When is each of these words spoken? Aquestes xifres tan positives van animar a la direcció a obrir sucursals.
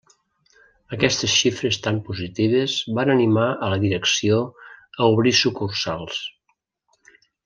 Aquestes 0.95 1.33
xifres 1.41 1.77
tan 1.87 1.99
positives 2.07 2.77
van 2.99 3.11
animar 3.15 3.45
a 3.67 3.71
la 3.73 3.77
direcció 3.87 4.39
a 5.05 5.11
obrir 5.11 5.35
sucursals. 5.45 6.23